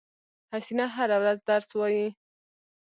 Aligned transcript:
حسینه 0.53 0.85
هره 0.95 1.17
ورځ 1.21 1.39
درس 1.49 1.69
وایی 1.77 2.07